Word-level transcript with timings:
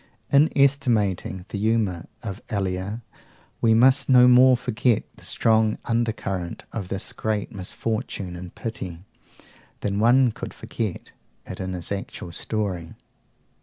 In 0.31 0.49
estimating 0.57 1.45
the 1.49 1.59
humour 1.59 2.07
of 2.23 2.41
Elia, 2.49 3.01
we 3.61 3.75
must 3.75 4.09
no 4.09 4.27
more 4.27 4.57
forget 4.57 5.03
the 5.17 5.23
strong 5.23 5.77
undercurrent 5.85 6.63
of 6.73 6.87
this 6.87 7.13
great 7.13 7.51
misfortune 7.51 8.35
and 8.35 8.55
pity, 8.55 9.05
than 9.81 9.99
one 9.99 10.31
could 10.31 10.55
forget 10.55 11.11
it 11.45 11.59
in 11.59 11.73
his 11.73 11.91
actual 11.91 12.31
story. 12.31 12.95